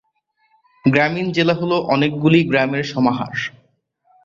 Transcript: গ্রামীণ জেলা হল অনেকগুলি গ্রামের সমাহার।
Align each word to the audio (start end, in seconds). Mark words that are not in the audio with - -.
গ্রামীণ 0.85 1.27
জেলা 1.31 1.53
হল 1.53 1.71
অনেকগুলি 1.93 2.39
গ্রামের 2.43 2.83
সমাহার। 2.83 3.33